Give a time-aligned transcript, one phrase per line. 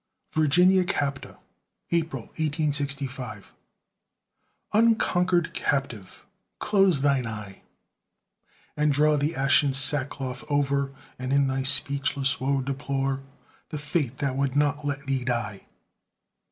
[0.33, 1.37] VIRGINIA CAPTA
[1.91, 3.53] APRIL, 1865
[4.73, 6.25] Unconquer'd captive!
[6.57, 7.61] close thine eye,
[8.75, 13.21] And draw the ashen sackcloth o'er, And in thy speechless woe deplore
[13.69, 15.67] The fate that would not let thee die!